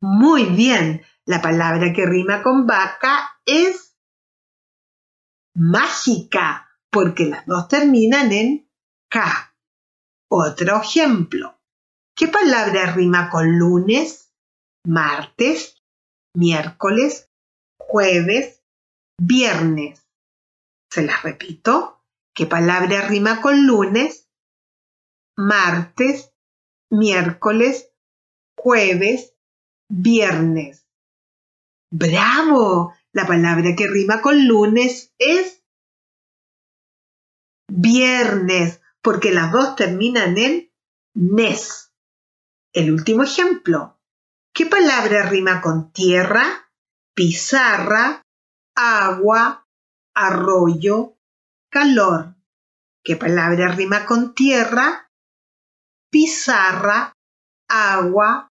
Muy 0.00 0.44
bien, 0.44 1.04
la 1.24 1.42
palabra 1.42 1.92
que 1.92 2.06
rima 2.06 2.42
con 2.42 2.66
vaca 2.66 3.40
es 3.44 3.87
mágica, 5.58 6.68
porque 6.90 7.26
las 7.26 7.44
dos 7.46 7.68
terminan 7.68 8.32
en 8.32 8.70
K. 9.10 9.54
Otro 10.30 10.80
ejemplo. 10.80 11.58
¿Qué 12.16 12.28
palabra 12.28 12.92
rima 12.92 13.28
con 13.28 13.58
lunes, 13.58 14.32
martes, 14.86 15.82
miércoles, 16.34 17.30
jueves, 17.78 18.62
viernes? 19.20 20.06
Se 20.90 21.02
las 21.02 21.22
repito. 21.22 22.02
¿Qué 22.34 22.46
palabra 22.46 23.08
rima 23.08 23.40
con 23.40 23.66
lunes, 23.66 24.28
martes, 25.36 26.32
miércoles, 26.90 27.90
jueves, 28.56 29.34
viernes? 29.88 30.86
¡Bravo! 31.90 32.94
La 33.14 33.26
palabra 33.26 33.74
que 33.76 33.86
rima 33.86 34.20
con 34.20 34.46
lunes 34.46 35.14
es 35.18 35.64
viernes, 37.70 38.80
porque 39.02 39.30
las 39.30 39.52
dos 39.52 39.76
terminan 39.76 40.36
en 40.38 40.70
nes. 41.14 41.92
El 42.72 42.92
último 42.92 43.22
ejemplo. 43.22 43.98
¿Qué 44.54 44.66
palabra 44.66 45.28
rima 45.28 45.60
con 45.60 45.92
tierra, 45.92 46.70
pizarra, 47.14 48.22
agua, 48.76 49.66
arroyo, 50.14 51.16
calor? 51.70 52.34
¿Qué 53.04 53.16
palabra 53.16 53.68
rima 53.68 54.04
con 54.04 54.34
tierra, 54.34 55.10
pizarra, 56.10 57.12
agua, 57.68 58.48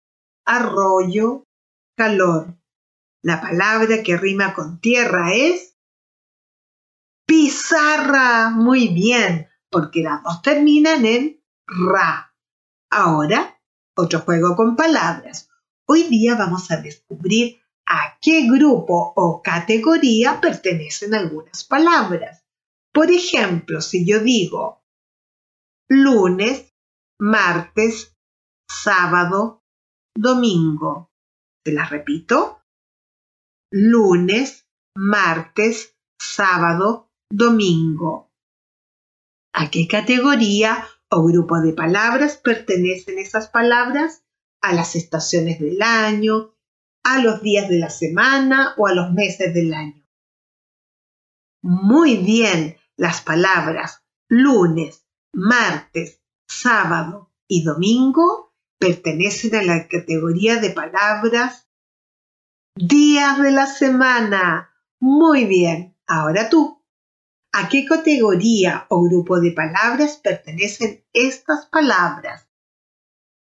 arroyo, 0.45 1.43
calor? 1.95 2.60
La 3.23 3.39
palabra 3.39 4.01
que 4.03 4.17
rima 4.17 4.53
con 4.53 4.79
tierra 4.79 5.33
es 5.33 5.77
pizarra. 7.25 8.49
Muy 8.49 8.87
bien, 8.87 9.47
porque 9.69 10.01
las 10.01 10.23
dos 10.23 10.41
terminan 10.41 11.05
en 11.05 11.43
ra. 11.67 12.35
Ahora, 12.89 13.61
otro 13.95 14.21
juego 14.21 14.55
con 14.55 14.75
palabras. 14.75 15.49
Hoy 15.87 16.03
día 16.03 16.35
vamos 16.35 16.71
a 16.71 16.77
descubrir 16.77 17.61
a 17.85 18.17
qué 18.21 18.47
grupo 18.47 19.13
o 19.15 19.41
categoría 19.41 20.41
pertenecen 20.41 21.13
algunas 21.13 21.63
palabras. 21.63 22.43
Por 22.91 23.11
ejemplo, 23.11 23.81
si 23.81 24.05
yo 24.05 24.19
digo 24.19 24.81
lunes, 25.87 26.73
martes, 27.19 28.15
sábado, 28.67 29.63
domingo. 30.15 31.11
¿Te 31.63 31.73
las 31.73 31.89
repito? 31.89 32.60
Lunes, 33.71 34.67
martes, 34.95 35.97
sábado, 36.19 37.09
domingo. 37.31 38.29
¿A 39.53 39.71
qué 39.71 39.87
categoría 39.87 40.85
o 41.09 41.23
grupo 41.23 41.59
de 41.61 41.73
palabras 41.73 42.37
pertenecen 42.37 43.17
esas 43.17 43.49
palabras? 43.49 44.23
A 44.61 44.73
las 44.73 44.95
estaciones 44.95 45.59
del 45.59 45.81
año, 45.81 46.53
a 47.03 47.19
los 47.19 47.41
días 47.41 47.69
de 47.69 47.79
la 47.79 47.89
semana 47.89 48.75
o 48.77 48.87
a 48.87 48.93
los 48.93 49.11
meses 49.13 49.53
del 49.53 49.73
año. 49.73 50.05
Muy 51.63 52.17
bien, 52.17 52.77
las 52.97 53.21
palabras 53.21 54.03
lunes, 54.27 55.05
martes, 55.33 56.21
sábado 56.47 57.31
y 57.47 57.63
domingo 57.63 58.53
pertenecen 58.79 59.55
a 59.55 59.63
la 59.63 59.87
categoría 59.87 60.57
de 60.57 60.71
palabras 60.71 61.70
Días 62.75 63.37
de 63.41 63.51
la 63.51 63.67
semana. 63.67 64.73
Muy 65.01 65.45
bien. 65.45 65.97
Ahora 66.07 66.49
tú. 66.49 66.81
¿A 67.53 67.67
qué 67.67 67.85
categoría 67.85 68.85
o 68.89 69.03
grupo 69.03 69.41
de 69.41 69.51
palabras 69.51 70.17
pertenecen 70.17 71.05
estas 71.11 71.65
palabras? 71.65 72.49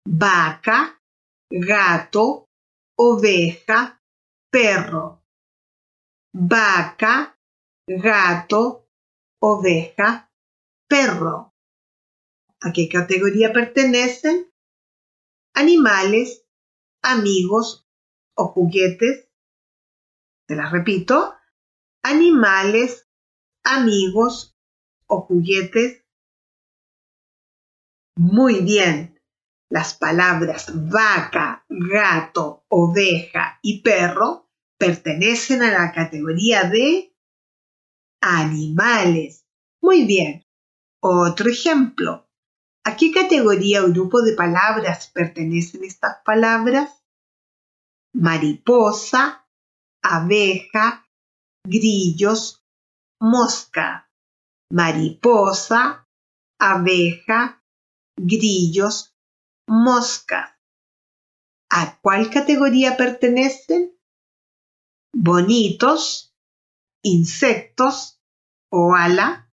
Vaca, 0.06 1.02
gato, 1.50 2.48
oveja, 2.96 4.00
perro. 4.48 5.24
Vaca, 6.32 7.36
gato, 7.88 8.88
oveja, 9.40 10.30
perro. 10.88 11.52
¿A 12.60 12.72
qué 12.72 12.88
categoría 12.88 13.52
pertenecen? 13.52 14.52
Animales, 15.52 16.46
amigos 17.02 17.85
o 18.36 18.48
juguetes, 18.48 19.28
te 20.46 20.54
las 20.54 20.70
repito, 20.70 21.34
animales, 22.02 23.08
amigos 23.64 24.56
o 25.06 25.22
juguetes. 25.22 26.04
Muy 28.16 28.60
bien, 28.60 29.20
las 29.68 29.94
palabras 29.94 30.70
vaca, 30.90 31.64
gato, 31.68 32.64
oveja 32.68 33.58
y 33.62 33.82
perro 33.82 34.48
pertenecen 34.78 35.62
a 35.62 35.72
la 35.72 35.92
categoría 35.92 36.64
de 36.64 37.14
animales. 38.20 39.46
Muy 39.80 40.04
bien. 40.04 40.44
Otro 41.00 41.50
ejemplo. 41.50 42.28
¿A 42.84 42.96
qué 42.96 43.10
categoría 43.12 43.84
o 43.84 43.88
grupo 43.88 44.22
de 44.22 44.34
palabras 44.34 45.10
pertenecen 45.12 45.84
estas 45.84 46.18
palabras? 46.24 47.05
Mariposa, 48.16 49.46
abeja, 50.02 51.06
grillos, 51.64 52.64
mosca. 53.20 54.10
Mariposa, 54.72 56.08
abeja, 56.58 57.62
grillos, 58.16 59.14
mosca. 59.68 60.58
¿A 61.70 61.98
cuál 62.00 62.30
categoría 62.30 62.96
pertenecen? 62.96 63.96
Bonitos, 65.14 66.34
insectos 67.04 68.20
o 68.72 68.94
ala. 68.94 69.52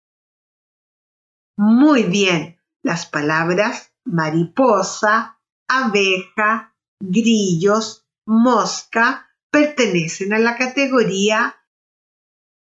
Muy 1.57 2.03
bien, 2.03 2.59
las 2.81 3.05
palabras 3.05 3.93
mariposa, 4.05 5.39
abeja, 5.67 6.75
grillos, 6.99 8.02
mosca 8.25 9.29
pertenecen 9.51 10.33
a 10.33 10.39
la 10.39 10.57
categoría 10.57 11.55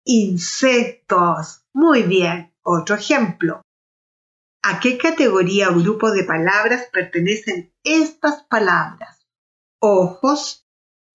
insectos. 0.04 1.64
Muy 1.72 2.02
bien, 2.02 2.54
otro 2.62 2.96
ejemplo. 2.96 3.62
¿A 4.62 4.78
qué 4.80 4.98
categoría 4.98 5.70
o 5.70 5.80
grupo 5.80 6.10
de 6.10 6.24
palabras 6.24 6.88
pertenecen 6.92 7.72
estas 7.82 8.42
palabras? 8.44 9.26
Ojos, 9.80 10.66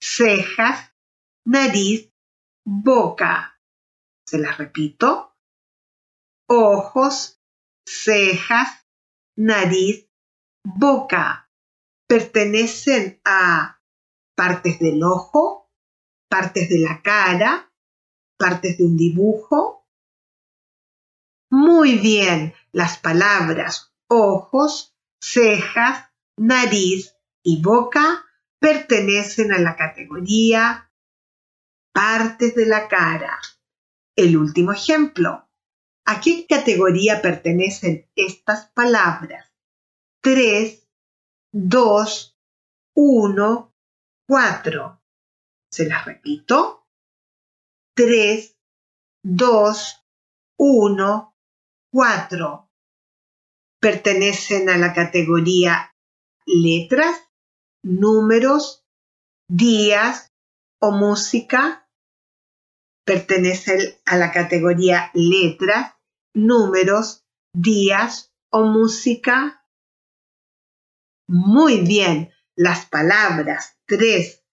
cejas, 0.01 0.91
nariz, 1.45 2.11
boca. 2.65 3.59
Se 4.25 4.39
las 4.39 4.57
repito. 4.57 5.35
Ojos, 6.47 7.39
cejas, 7.85 8.87
nariz, 9.35 10.09
boca. 10.63 11.51
Pertenecen 12.07 13.21
a 13.23 13.74
partes 14.35 14.79
del 14.79 15.01
ojo, 15.03 15.71
partes 16.29 16.69
de 16.69 16.79
la 16.79 17.01
cara, 17.01 17.71
partes 18.37 18.77
de 18.77 18.85
un 18.85 18.97
dibujo. 18.97 19.87
Muy 21.49 21.97
bien, 21.97 22.53
las 22.71 22.97
palabras 22.97 23.95
ojos, 24.07 24.95
cejas, 25.19 26.09
nariz 26.37 27.15
y 27.43 27.61
boca 27.61 28.25
pertenecen 28.59 29.53
a 29.53 29.59
la 29.59 29.75
categoría 29.75 30.91
partes 31.93 32.55
de 32.55 32.65
la 32.65 32.87
cara. 32.87 33.39
El 34.15 34.37
último 34.37 34.73
ejemplo. 34.73 35.47
¿A 36.07 36.21
qué 36.21 36.45
categoría 36.47 37.21
pertenecen 37.21 38.07
estas 38.15 38.69
palabras? 38.71 39.51
3, 40.21 40.87
2, 41.51 42.37
1, 42.93 43.74
4. 44.27 45.01
Se 45.71 45.87
las 45.87 46.05
repito. 46.05 46.87
3, 47.95 48.57
2, 49.23 50.05
1, 50.57 51.35
4. 51.91 52.71
Pertenecen 53.79 54.69
a 54.69 54.77
la 54.77 54.93
categoría 54.93 55.95
letras, 56.45 57.29
números, 57.83 58.85
días, 59.47 60.33
o 60.79 60.91
música 60.91 61.85
pertenece 63.05 64.01
a 64.05 64.17
la 64.17 64.31
categoría 64.31 65.11
letras, 65.13 65.93
números, 66.33 67.23
días 67.53 68.33
o 68.51 68.63
música. 68.63 69.65
Muy 71.27 71.81
bien, 71.81 72.33
las 72.55 72.87
palabras 72.87 73.74
3, 73.87 74.43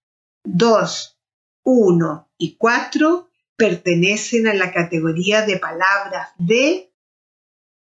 2, 0.44 1.18
1 1.64 2.30
y 2.38 2.56
4 2.56 3.28
pertenecen 3.56 4.48
a 4.48 4.54
la 4.54 4.72
categoría 4.72 5.46
de 5.46 5.58
palabras 5.58 6.30
de 6.38 6.92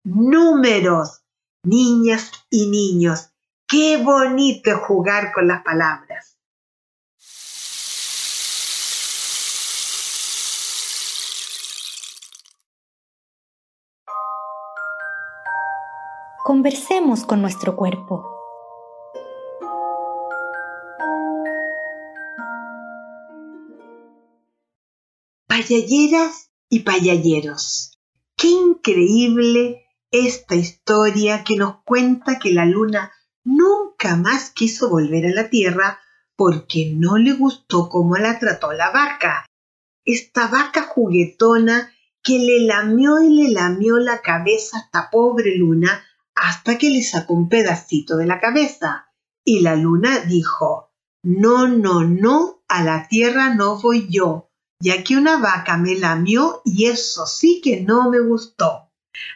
números. 0.03 1.21
Niñas 1.65 2.29
y 2.49 2.67
niños, 2.67 3.29
qué 3.69 3.95
bonito 3.95 4.77
jugar 4.79 5.31
con 5.31 5.47
las 5.47 5.63
palabras. 5.63 6.37
Conversemos 16.43 17.23
con 17.23 17.41
nuestro 17.41 17.77
cuerpo. 17.77 18.42
Payalleras 25.73 26.51
y 26.69 26.81
payalleros. 26.81 27.97
Qué 28.37 28.47
increíble 28.47 29.87
esta 30.11 30.53
historia 30.53 31.43
que 31.43 31.55
nos 31.55 31.81
cuenta 31.83 32.37
que 32.37 32.53
la 32.53 32.65
luna 32.65 33.11
nunca 33.43 34.15
más 34.15 34.51
quiso 34.51 34.91
volver 34.91 35.25
a 35.25 35.33
la 35.33 35.49
tierra 35.49 35.99
porque 36.35 36.93
no 36.95 37.17
le 37.17 37.33
gustó 37.33 37.89
cómo 37.89 38.17
la 38.17 38.37
trató 38.37 38.71
la 38.71 38.91
vaca. 38.91 39.47
Esta 40.05 40.45
vaca 40.47 40.83
juguetona 40.83 41.91
que 42.21 42.37
le 42.37 42.59
lamió 42.67 43.23
y 43.23 43.33
le 43.33 43.49
lamió 43.49 43.97
la 43.97 44.21
cabeza 44.21 44.77
a 44.77 44.81
esta 44.81 45.09
pobre 45.09 45.55
luna 45.57 46.05
hasta 46.35 46.77
que 46.77 46.91
le 46.91 47.01
sacó 47.01 47.33
un 47.33 47.49
pedacito 47.49 48.15
de 48.17 48.27
la 48.27 48.39
cabeza. 48.39 49.07
Y 49.43 49.61
la 49.61 49.75
luna 49.75 50.19
dijo, 50.19 50.91
no, 51.23 51.67
no, 51.67 52.03
no, 52.03 52.63
a 52.67 52.83
la 52.83 53.07
tierra 53.07 53.55
no 53.55 53.81
voy 53.81 54.07
yo, 54.11 54.51
ya 54.79 55.03
que 55.03 55.17
una 55.17 55.37
vaca 55.37 55.77
me 55.77 55.95
lamió 55.95 56.61
y 56.65 56.85
eso 56.85 57.25
sí 57.25 57.61
que 57.63 57.81
no 57.81 58.09
me 58.09 58.19
gustó. 58.19 58.91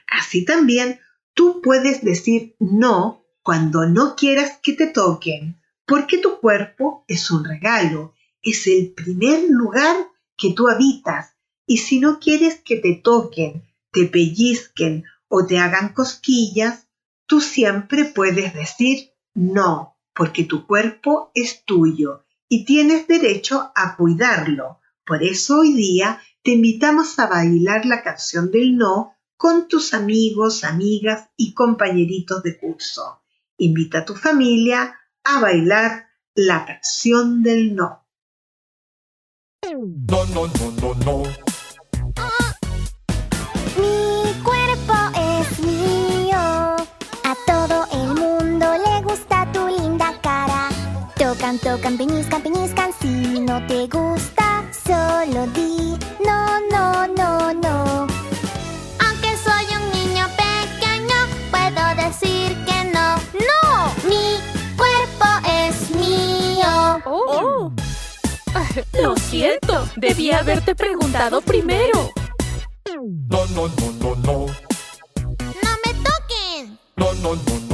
Así 0.08 0.46
también 0.46 1.00
tú 1.34 1.62
puedes 1.62 2.04
decir 2.04 2.56
no 2.60 3.24
cuando 3.42 3.86
no 3.86 4.16
quieras 4.16 4.60
que 4.62 4.74
te 4.74 4.88
toquen, 4.88 5.62
porque 5.86 6.18
tu 6.18 6.40
cuerpo 6.40 7.06
es 7.08 7.32
un 7.32 7.46
regalo, 7.46 8.14
es 8.42 8.68
el 8.68 8.94
primer 8.94 9.46
lugar 9.50 9.96
que 10.36 10.54
tú 10.54 10.68
habitas, 10.68 11.36
y 11.66 11.78
si 11.78 12.00
no 12.00 12.20
quieres 12.20 12.60
que 12.62 12.78
te 12.78 12.96
toquen, 12.96 13.64
te 13.92 14.06
pellizquen 14.06 15.06
o 15.30 15.46
te 15.46 15.60
hagan 15.60 15.94
cosquillas, 15.94 16.88
Tú 17.28 17.42
siempre 17.42 18.06
puedes 18.06 18.54
decir 18.54 19.12
no, 19.34 19.98
porque 20.16 20.46
tu 20.46 20.66
cuerpo 20.66 21.30
es 21.36 21.66
tuyo 21.66 22.24
y 22.48 22.64
tienes 22.64 23.06
derecho 23.06 23.70
a 23.76 23.98
cuidarlo. 23.98 24.80
Por 25.08 25.24
eso 25.24 25.60
hoy 25.60 25.74
día 25.74 26.22
te 26.44 26.52
invitamos 26.52 27.18
a 27.18 27.28
bailar 27.28 27.86
la 27.86 28.04
canción 28.04 28.52
del 28.52 28.76
no 28.76 29.14
con 29.38 29.70
tus 29.70 29.94
amigos, 29.94 30.66
amigas 30.66 31.30
y 31.38 31.54
compañeritos 31.54 32.44
de 32.44 32.58
curso. 32.60 33.22
Invita 33.56 34.00
a 34.00 34.06
tu 34.06 34.16
familia 34.16 35.00
a 35.24 35.40
bailar 35.40 36.08
la 36.36 36.66
canción 36.66 37.42
del 37.42 37.74
no. 37.74 38.06
No, 39.64 40.26
no, 40.26 40.48
no, 40.48 40.72
no, 40.82 40.94
no. 41.06 41.24
tocan, 51.64 51.98
peñiscan, 51.98 52.42
peñiscan 52.42 52.92
Si 53.00 53.40
no 53.40 53.66
te 53.68 53.88
gusta, 53.88 54.37
solo 55.28 55.46
di. 55.48 55.98
No, 56.24 56.60
no, 56.72 57.08
no, 57.08 57.54
no. 57.54 58.08
Aunque 59.06 59.38
soy 59.38 59.66
un 59.76 59.92
niño 59.92 60.26
pequeño 60.36 61.16
Puedo 61.52 61.96
decir 61.96 62.58
que 62.66 62.84
no. 62.92 63.16
¡No! 63.34 63.94
Mi 64.08 64.40
cuerpo 64.78 65.28
es 65.50 65.92
mío. 65.92 67.02
Oh. 67.06 67.72
Lo 69.02 69.16
siento, 69.18 69.88
debí 69.96 70.32
haberte 70.32 70.76
preguntado 70.76 71.42
primero. 71.42 72.12
No, 73.30 73.46
no, 73.48 73.68
no, 73.68 73.92
no, 74.00 74.16
no. 74.16 74.46
No 75.64 75.72
me 75.86 75.94
toquen. 76.04 76.80
No, 76.96 77.14
no 77.16 77.36
No 77.36 77.67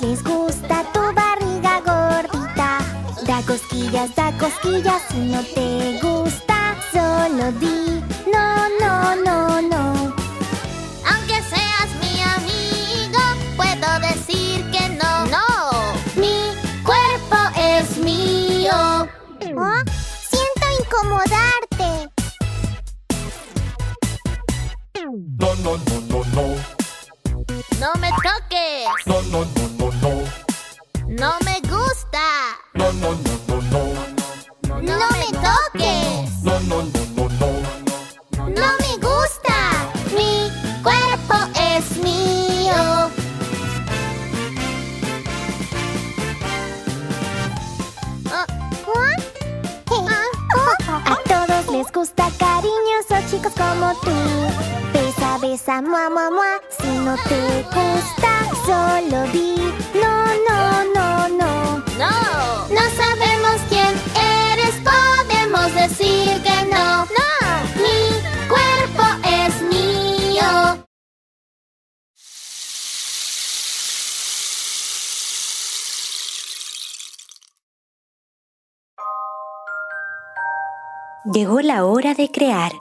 les 0.00 0.22
gusta 0.22 0.84
tu 0.92 1.00
barriga 1.14 1.80
gordita. 1.80 2.78
Da 3.26 3.42
cosquillas, 3.46 4.14
da 4.14 4.32
cosquillas 4.38 5.02
si 5.10 5.18
no 5.18 5.42
te 5.54 5.85
no 57.56 57.62
te 57.62 57.76
gusta, 57.76 58.32
solo 58.66 59.32
di 59.32 59.56
no, 59.94 60.26
no, 60.48 60.84
no, 60.94 61.28
no. 61.28 61.78
No. 61.98 62.68
No 62.68 62.80
sabemos 62.96 63.56
quién 63.68 63.94
eres, 64.52 64.74
podemos 64.84 65.74
decir 65.74 66.42
que 66.42 66.66
no. 66.70 67.04
No. 67.04 67.32
Mi 67.82 67.98
cuerpo 68.48 69.04
es 69.24 69.62
mío. 69.62 70.86
Llegó 81.32 81.60
la 81.60 81.84
hora 81.84 82.14
de 82.14 82.30
crear. 82.30 82.72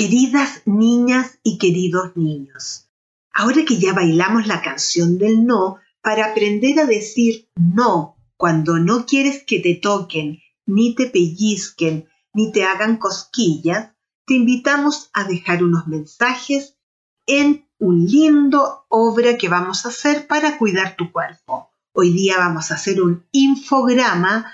Queridas 0.00 0.62
niñas 0.64 1.38
y 1.42 1.58
queridos 1.58 2.16
niños, 2.16 2.88
ahora 3.34 3.66
que 3.66 3.78
ya 3.78 3.92
bailamos 3.92 4.46
la 4.46 4.62
canción 4.62 5.18
del 5.18 5.44
no, 5.44 5.76
para 6.00 6.30
aprender 6.30 6.80
a 6.80 6.86
decir 6.86 7.50
no 7.54 8.16
cuando 8.38 8.78
no 8.78 9.04
quieres 9.04 9.44
que 9.44 9.60
te 9.60 9.74
toquen, 9.74 10.40
ni 10.64 10.94
te 10.94 11.04
pellizquen, 11.04 12.08
ni 12.32 12.50
te 12.50 12.64
hagan 12.64 12.96
cosquillas, 12.96 13.90
te 14.24 14.36
invitamos 14.36 15.10
a 15.12 15.24
dejar 15.24 15.62
unos 15.62 15.86
mensajes 15.86 16.78
en 17.26 17.68
un 17.78 18.06
lindo 18.06 18.86
obra 18.88 19.36
que 19.36 19.50
vamos 19.50 19.84
a 19.84 19.90
hacer 19.90 20.26
para 20.26 20.56
cuidar 20.56 20.96
tu 20.96 21.12
cuerpo. 21.12 21.72
Hoy 21.92 22.10
día 22.10 22.38
vamos 22.38 22.70
a 22.70 22.76
hacer 22.76 23.02
un 23.02 23.26
infograma 23.32 24.50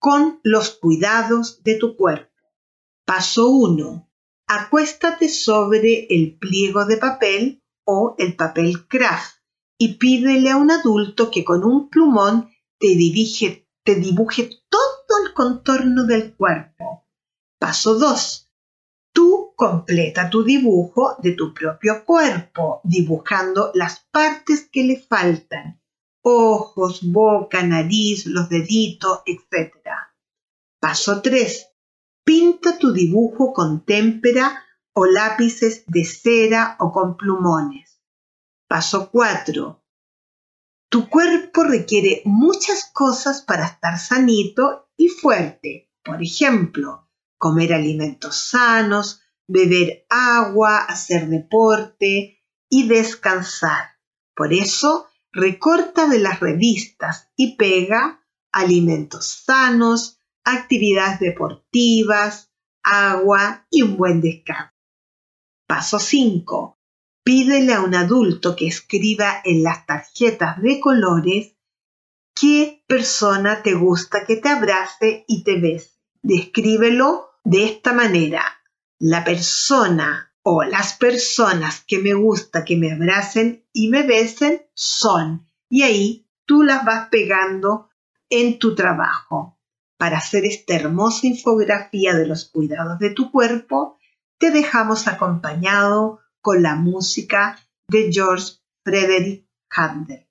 con 0.00 0.40
los 0.42 0.70
cuidados 0.70 1.62
de 1.62 1.76
tu 1.76 1.96
cuerpo. 1.96 2.32
Paso 3.04 3.48
1 3.48 4.07
acuéstate 4.48 5.28
sobre 5.28 6.06
el 6.08 6.38
pliego 6.38 6.86
de 6.86 6.96
papel 6.96 7.62
o 7.84 8.14
el 8.18 8.34
papel 8.34 8.88
craft 8.88 9.36
y 9.78 9.94
pídele 9.94 10.50
a 10.50 10.56
un 10.56 10.70
adulto 10.70 11.30
que 11.30 11.44
con 11.44 11.62
un 11.64 11.88
plumón 11.90 12.50
te, 12.78 12.88
te 13.84 13.94
dibuje 13.94 14.50
todo 14.68 15.26
el 15.26 15.34
contorno 15.34 16.04
del 16.04 16.34
cuerpo. 16.34 17.06
Paso 17.58 17.98
2. 17.98 18.50
Tú 19.12 19.52
completa 19.54 20.30
tu 20.30 20.44
dibujo 20.44 21.16
de 21.22 21.32
tu 21.32 21.52
propio 21.52 22.04
cuerpo, 22.04 22.80
dibujando 22.84 23.70
las 23.74 24.06
partes 24.10 24.68
que 24.70 24.84
le 24.84 25.00
faltan, 25.00 25.80
ojos, 26.22 27.00
boca, 27.02 27.62
nariz, 27.62 28.26
los 28.26 28.48
deditos, 28.48 29.20
etc. 29.26 29.74
Paso 30.80 31.20
3. 31.20 31.67
Pinta 32.28 32.76
tu 32.76 32.92
dibujo 32.92 33.54
con 33.54 33.86
témpera 33.86 34.62
o 34.92 35.06
lápices 35.06 35.84
de 35.86 36.04
cera 36.04 36.76
o 36.78 36.92
con 36.92 37.16
plumones. 37.16 38.02
Paso 38.68 39.10
4. 39.10 39.82
Tu 40.90 41.08
cuerpo 41.08 41.64
requiere 41.64 42.20
muchas 42.26 42.90
cosas 42.92 43.40
para 43.40 43.64
estar 43.64 43.98
sanito 43.98 44.90
y 44.94 45.08
fuerte. 45.08 45.90
Por 46.04 46.22
ejemplo, 46.22 47.08
comer 47.38 47.72
alimentos 47.72 48.36
sanos, 48.36 49.22
beber 49.46 50.04
agua, 50.10 50.80
hacer 50.80 51.30
deporte 51.30 52.44
y 52.68 52.88
descansar. 52.88 53.96
Por 54.36 54.52
eso, 54.52 55.06
recorta 55.32 56.06
de 56.06 56.18
las 56.18 56.40
revistas 56.40 57.30
y 57.36 57.56
pega 57.56 58.22
alimentos 58.52 59.28
sanos, 59.46 60.17
actividades 60.56 61.20
deportivas, 61.20 62.50
agua 62.82 63.66
y 63.70 63.82
un 63.82 63.96
buen 63.96 64.20
descanso. 64.20 64.72
Paso 65.66 65.98
5. 65.98 66.78
Pídele 67.22 67.74
a 67.74 67.82
un 67.82 67.94
adulto 67.94 68.56
que 68.56 68.66
escriba 68.66 69.40
en 69.44 69.62
las 69.62 69.84
tarjetas 69.84 70.62
de 70.62 70.80
colores 70.80 71.56
qué 72.34 72.82
persona 72.86 73.62
te 73.62 73.74
gusta 73.74 74.24
que 74.26 74.36
te 74.36 74.48
abrace 74.48 75.24
y 75.28 75.44
te 75.44 75.60
bese. 75.60 75.90
Descríbelo 76.22 77.30
de 77.44 77.64
esta 77.64 77.92
manera. 77.92 78.42
La 78.98 79.24
persona 79.24 80.32
o 80.42 80.62
las 80.62 80.94
personas 80.94 81.84
que 81.86 81.98
me 81.98 82.14
gusta 82.14 82.64
que 82.64 82.76
me 82.76 82.92
abracen 82.92 83.66
y 83.72 83.88
me 83.88 84.04
besen 84.04 84.62
son. 84.72 85.46
Y 85.68 85.82
ahí 85.82 86.26
tú 86.46 86.62
las 86.62 86.84
vas 86.84 87.08
pegando 87.10 87.90
en 88.30 88.58
tu 88.58 88.74
trabajo. 88.74 89.57
Para 89.98 90.18
hacer 90.18 90.44
esta 90.44 90.76
hermosa 90.76 91.26
infografía 91.26 92.14
de 92.14 92.26
los 92.26 92.44
cuidados 92.44 93.00
de 93.00 93.10
tu 93.10 93.32
cuerpo, 93.32 93.98
te 94.38 94.52
dejamos 94.52 95.08
acompañado 95.08 96.20
con 96.40 96.62
la 96.62 96.76
música 96.76 97.58
de 97.88 98.12
George 98.12 98.54
Frederick 98.84 99.44
Handel. 99.70 100.27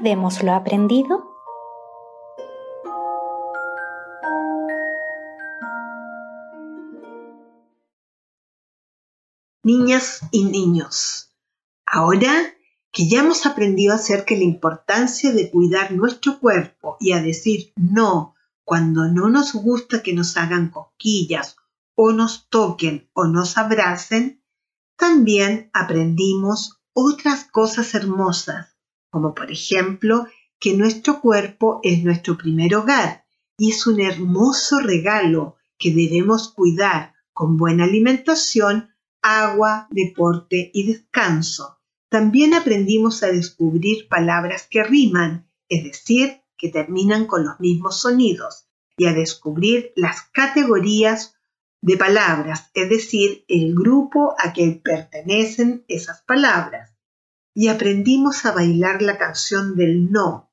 Recordemos 0.00 0.42
lo 0.42 0.54
aprendido 0.54 1.30
niñas 9.62 10.22
y 10.30 10.44
niños. 10.44 11.34
Ahora 11.84 12.32
que 12.90 13.10
ya 13.10 13.20
hemos 13.20 13.44
aprendido 13.44 13.94
acerca 13.94 14.32
de 14.32 14.38
la 14.38 14.44
importancia 14.44 15.32
de 15.32 15.50
cuidar 15.50 15.92
nuestro 15.92 16.40
cuerpo 16.40 16.96
y 16.98 17.12
a 17.12 17.20
decir 17.20 17.74
no 17.76 18.34
cuando 18.64 19.06
no 19.06 19.28
nos 19.28 19.52
gusta 19.52 20.02
que 20.02 20.14
nos 20.14 20.38
hagan 20.38 20.70
cosquillas 20.70 21.56
o 21.94 22.12
nos 22.12 22.48
toquen 22.48 23.10
o 23.12 23.26
nos 23.26 23.58
abracen, 23.58 24.42
también 24.96 25.68
aprendimos 25.74 26.80
otras 26.94 27.44
cosas 27.44 27.94
hermosas, 27.94 28.69
como 29.10 29.34
por 29.34 29.50
ejemplo 29.50 30.26
que 30.58 30.76
nuestro 30.76 31.20
cuerpo 31.20 31.80
es 31.82 32.02
nuestro 32.02 32.36
primer 32.36 32.74
hogar 32.74 33.24
y 33.58 33.70
es 33.70 33.86
un 33.86 34.00
hermoso 34.00 34.80
regalo 34.80 35.56
que 35.78 35.90
debemos 35.92 36.52
cuidar 36.52 37.14
con 37.32 37.56
buena 37.56 37.84
alimentación 37.84 38.90
agua, 39.22 39.88
deporte 39.90 40.70
y 40.72 40.86
descanso. 40.86 41.78
También 42.08 42.54
aprendimos 42.54 43.22
a 43.22 43.28
descubrir 43.28 44.08
palabras 44.08 44.66
que 44.68 44.82
riman, 44.82 45.48
es 45.68 45.84
decir, 45.84 46.40
que 46.56 46.68
terminan 46.68 47.26
con 47.26 47.44
los 47.44 47.60
mismos 47.60 48.00
sonidos, 48.00 48.66
y 48.96 49.06
a 49.06 49.12
descubrir 49.12 49.92
las 49.96 50.22
categorías 50.32 51.36
de 51.80 51.96
palabras, 51.96 52.70
es 52.74 52.90
decir, 52.90 53.44
el 53.48 53.74
grupo 53.74 54.34
a 54.38 54.52
que 54.52 54.80
pertenecen 54.82 55.84
esas 55.88 56.22
palabras. 56.22 56.89
Y 57.60 57.68
aprendimos 57.68 58.46
a 58.46 58.52
bailar 58.52 59.02
la 59.02 59.18
canción 59.18 59.76
del 59.76 60.10
no. 60.10 60.50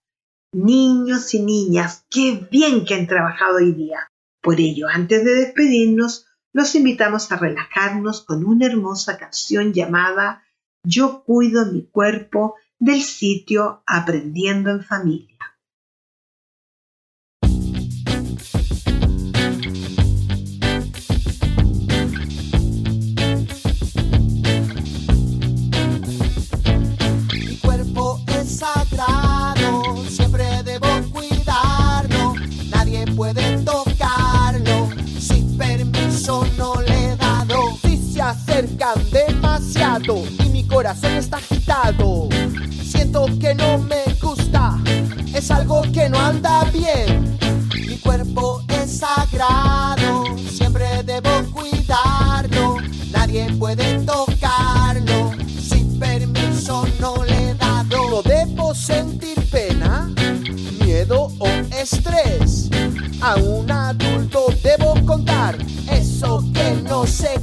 Niños 0.51 1.33
y 1.33 1.39
niñas, 1.39 2.05
qué 2.09 2.45
bien 2.51 2.83
que 2.83 2.95
han 2.95 3.07
trabajado 3.07 3.59
hoy 3.59 3.71
día. 3.71 4.11
Por 4.41 4.59
ello, 4.59 4.89
antes 4.89 5.23
de 5.23 5.35
despedirnos, 5.35 6.25
los 6.51 6.75
invitamos 6.75 7.31
a 7.31 7.37
relajarnos 7.37 8.25
con 8.25 8.43
una 8.43 8.65
hermosa 8.65 9.17
canción 9.17 9.71
llamada 9.71 10.43
Yo 10.83 11.23
cuido 11.23 11.71
mi 11.71 11.87
cuerpo 11.87 12.55
del 12.77 13.01
sitio 13.01 13.83
Aprendiendo 13.87 14.71
en 14.71 14.83
Familia. 14.83 15.36
Acercan 38.57 39.11
demasiado 39.11 40.23
y 40.43 40.49
mi 40.49 40.63
corazón 40.65 41.11
está 41.11 41.37
agitado, 41.37 42.27
siento 42.81 43.27
que 43.39 43.53
no 43.53 43.77
me 43.77 44.03
gusta, 44.19 44.79
es 45.31 45.51
algo 45.51 45.83
que 45.93 46.09
no 46.09 46.17
anda 46.19 46.63
bien. 46.73 47.37
Mi 47.75 47.97
cuerpo 47.99 48.63
es 48.69 48.97
sagrado, 48.97 50.23
siempre 50.49 51.03
debo 51.03 51.29
cuidarlo, 51.53 52.77
nadie 53.11 53.45
puede 53.59 53.99
tocarlo, 53.99 55.33
sin 55.61 55.99
permiso 55.99 56.87
no 56.99 57.23
le 57.25 57.51
he 57.51 57.53
dado. 57.53 58.09
No 58.09 58.21
debo 58.23 58.73
sentir 58.73 59.37
pena, 59.51 60.09
miedo 60.83 61.31
o 61.37 61.47
estrés. 61.79 62.71
A 63.21 63.35
un 63.35 63.69
adulto 63.69 64.47
debo 64.63 64.95
contar 65.05 65.55
eso 65.91 66.43
que 66.53 66.81
no 66.87 67.05
sé 67.05 67.39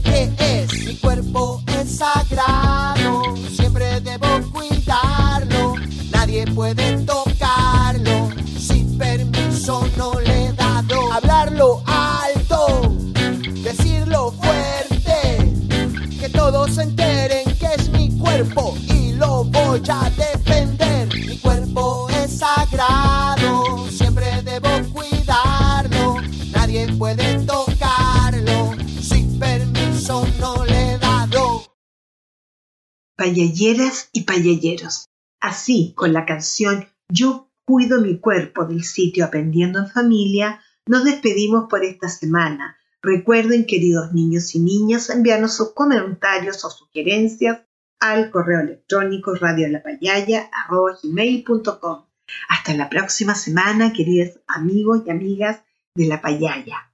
Payalleras 33.35 34.11
y 34.13 34.23
payalleros. 34.23 35.09
Así, 35.41 35.93
con 35.97 36.13
la 36.13 36.25
canción 36.25 36.87
Yo 37.09 37.51
cuido 37.65 38.01
mi 38.01 38.21
cuerpo 38.21 38.65
del 38.65 38.85
sitio 38.85 39.25
Aprendiendo 39.25 39.81
en 39.81 39.89
Familia, 39.89 40.61
nos 40.87 41.03
despedimos 41.03 41.67
por 41.69 41.85
esta 41.85 42.09
semana. 42.09 42.79
Recuerden, 43.03 43.67
queridos 43.67 44.13
niños 44.13 44.55
y 44.55 44.61
niñas, 44.61 45.11
enviarnos 45.11 45.57
sus 45.57 45.73
comentarios 45.73 46.65
o 46.65 46.71
sugerencias 46.71 47.63
al 47.99 48.31
correo 48.31 48.61
electrónico 48.61 49.35
radiolapayaya.com. 49.35 52.05
Hasta 52.49 52.75
la 52.75 52.89
próxima 52.89 53.35
semana, 53.35 53.93
queridos 53.93 54.39
amigos 54.47 55.03
y 55.07 55.11
amigas 55.11 55.61
de 55.97 56.07
La 56.07 56.21
Payaya. 56.21 56.94